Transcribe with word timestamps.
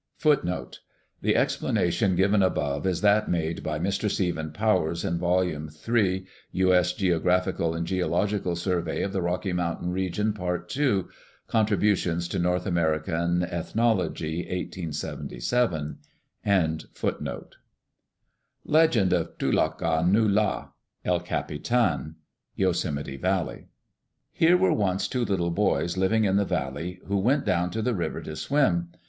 (3) 0.17 0.37
The 1.21 1.35
explanation 1.35 2.15
given 2.15 2.41
above 2.41 2.87
is 2.87 3.01
that 3.01 3.29
made 3.29 3.61
by 3.61 3.77
Mr. 3.77 4.09
Stephen 4.09 4.51
Powers, 4.51 5.05
in 5.05 5.19
Vol. 5.19 5.67
3, 5.69 6.25
U. 6.53 6.73
S. 6.73 6.93
Geographical 6.93 7.75
and 7.75 7.85
Geological 7.85 8.55
Survey 8.55 9.03
of 9.03 9.13
the 9.13 9.21
Rocky 9.21 9.53
Mountain 9.53 9.91
region, 9.91 10.33
Part 10.33 10.69
2, 10.69 11.07
Contributions 11.45 12.27
to 12.29 12.39
North 12.39 12.65
American 12.65 13.43
Ethnology, 13.43 14.37
1877. 14.39 15.99
Legend 18.65 19.13
of 19.13 19.37
Tu 19.37 19.51
Tok 19.51 19.81
A 19.83 20.03
Nu' 20.03 20.27
La 20.27 20.69
(El 21.05 21.19
Capitan) 21.19 22.15
Yosemite 22.55 23.17
Valley 23.17 23.67
Here 24.31 24.57
were 24.57 24.73
once 24.73 25.07
two 25.07 25.23
little 25.25 25.51
boys 25.51 25.95
living 25.95 26.23
in 26.25 26.37
the 26.37 26.43
valley 26.45 26.99
who 27.05 27.19
went 27.19 27.45
down 27.45 27.69
to 27.69 27.83
the 27.83 27.93
river 27.93 28.21
to 28.21 28.35
swim. 28.35 28.89